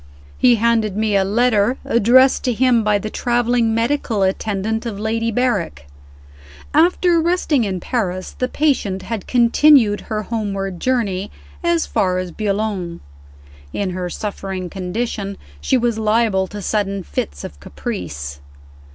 [0.39, 5.29] He handed me a letter addressed to him by the traveling medical attendant of Lady
[5.29, 5.85] Berrick.
[6.73, 11.29] After resting in Paris, the patient had continued her homeward journey
[11.63, 12.99] as far as Boulogne.
[13.73, 18.39] In her suffering condition, she was liable to sudden fits of caprice.